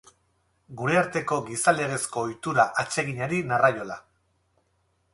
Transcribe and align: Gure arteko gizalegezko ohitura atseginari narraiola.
Gure 0.79 0.97
arteko 1.01 1.37
gizalegezko 1.51 2.23
ohitura 2.23 2.67
atseginari 2.85 3.45
narraiola. 3.55 4.03